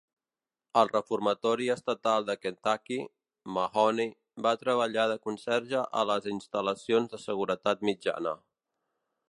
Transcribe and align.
Al 0.79 0.87
Reformatori 0.93 1.67
Estatal 1.73 2.25
de 2.29 2.35
Kentucky, 2.45 2.97
Mahoney 3.59 4.11
va 4.47 4.55
treballar 4.63 5.07
de 5.13 5.19
conserge 5.29 5.81
a 6.03 6.09
les 6.13 6.31
instal·lacions 6.35 7.15
de 7.15 7.23
seguretat 7.29 7.87
mitjana. 7.91 8.37